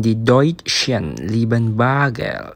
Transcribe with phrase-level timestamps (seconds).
[0.00, 2.54] Die Deutschen lieben Bargeld.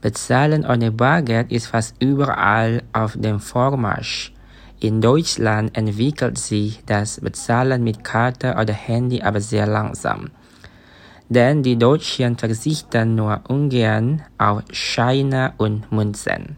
[0.00, 4.34] Bezahlen ohne Bargeld ist fast überall auf dem Vormarsch.
[4.80, 10.30] In Deutschland entwickelt sich das Bezahlen mit Karte oder Handy aber sehr langsam.
[11.28, 16.56] Denn die Deutschen verzichten nur ungern auf Scheine und Münzen.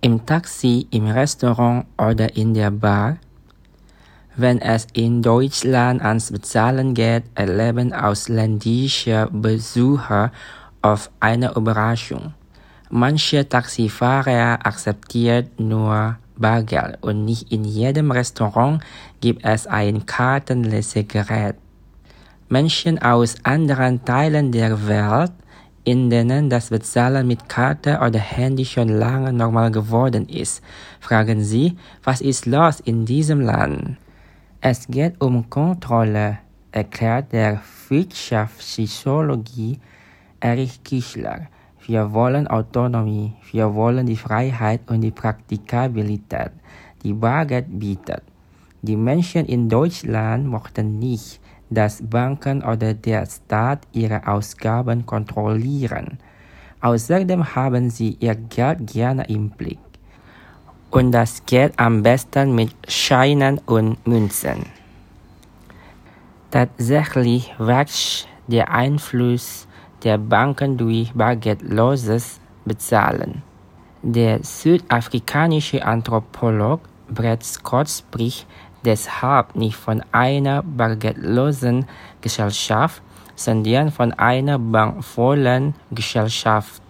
[0.00, 3.16] Im Taxi, im Restaurant oder in der Bar
[4.36, 10.30] wenn es in Deutschland ans Bezahlen geht, erleben ausländische Besucher
[10.82, 12.34] oft eine Überraschung.
[12.90, 18.82] Manche Taxifahrer akzeptieren nur Bargeld und nicht in jedem Restaurant
[19.20, 21.56] gibt es ein Kartenlesegerät.
[22.48, 25.32] Menschen aus anderen Teilen der Welt,
[25.82, 30.62] in denen das Bezahlen mit Karte oder Handy schon lange normal geworden ist,
[31.00, 33.96] fragen sie, was ist los in diesem Land?
[34.68, 36.38] Es geht um Kontrolle,
[36.72, 39.78] erklärt der Wirtschaftspsychologie
[40.40, 41.46] Erich Kischler.
[41.86, 46.50] Wir wollen Autonomie, wir wollen die Freiheit und die Praktikabilität,
[47.04, 48.24] die Bargeld bietet.
[48.82, 56.18] Die Menschen in Deutschland mochten nicht, dass Banken oder der Staat ihre Ausgaben kontrollieren.
[56.80, 59.78] Außerdem haben sie ihr Geld gerne im Blick
[60.96, 64.64] und das geht am besten mit Scheinen und Münzen.
[66.50, 69.68] Tatsächlich wächst der Einfluss
[70.02, 73.42] der Banken durch bargeldloses Bezahlen.
[74.00, 78.46] Der südafrikanische Anthropolog Brett Scott spricht
[78.82, 81.84] deshalb nicht von einer bargeldlosen
[82.22, 83.02] Gesellschaft,
[83.34, 86.80] sondern von einer bankvollen Gesellschaft.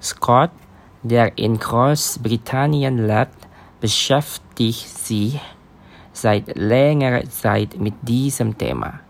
[0.00, 0.50] Scott
[1.02, 3.46] der in Großbritannien lebt,
[3.80, 5.40] beschäftigt sich
[6.12, 9.00] seit längerer Zeit mit diesem Thema.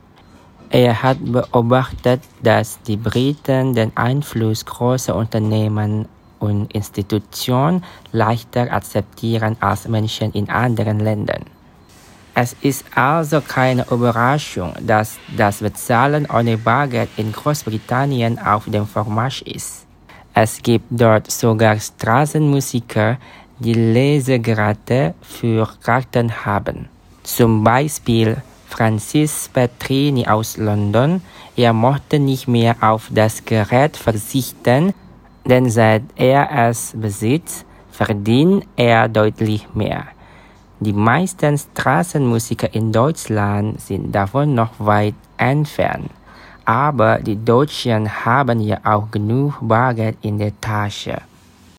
[0.70, 6.06] Er hat beobachtet, dass die Briten den Einfluss großer Unternehmen
[6.38, 11.44] und Institutionen leichter akzeptieren als Menschen in anderen Ländern.
[12.34, 19.42] Es ist also keine Überraschung, dass das Bezahlen ohne Bargeld in Großbritannien auf dem Vormarsch
[19.42, 19.89] ist.
[20.42, 23.18] Es gibt dort sogar Straßenmusiker,
[23.58, 26.88] die Lesegeräte für Karten haben.
[27.22, 31.20] Zum Beispiel Francis Petrini aus London.
[31.56, 34.94] Er mochte nicht mehr auf das Gerät verzichten,
[35.44, 40.06] denn seit er es besitzt, verdient er deutlich mehr.
[40.80, 46.10] Die meisten Straßenmusiker in Deutschland sind davon noch weit entfernt.
[46.70, 51.20] Aber die Deutschen haben ja auch genug Bargeld in der Tasche.